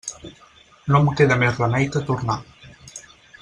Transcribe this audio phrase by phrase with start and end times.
[0.93, 2.39] No em queda més remei que tornar.